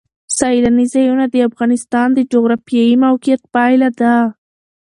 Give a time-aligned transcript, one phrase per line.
[0.37, 4.13] سیلانی ځایونه د افغانستان د جغرافیایي موقیعت پایله ده.